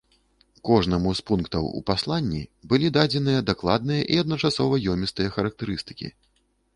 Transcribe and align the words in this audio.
Кожнаму 0.67 1.09
з 1.17 1.21
пунктаў 1.27 1.67
у 1.79 1.81
пасланні 1.89 2.41
былі 2.71 2.87
дадзеныя 2.97 3.43
дакладныя 3.49 4.01
і 4.15 4.17
адначасова 4.23 4.81
ёмістыя 4.95 5.29
характарыстыкі. 5.37 6.07